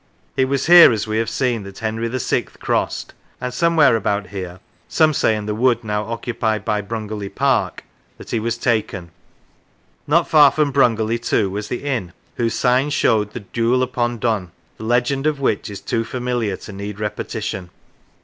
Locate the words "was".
0.45-0.65, 8.39-8.57, 11.51-11.67